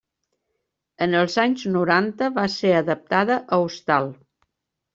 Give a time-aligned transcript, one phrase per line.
[1.05, 4.13] En els anys noranta va ser adaptada a hostal.